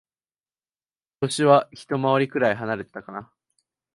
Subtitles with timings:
[1.19, 3.31] 歳はひと回りくらい離れてたかな。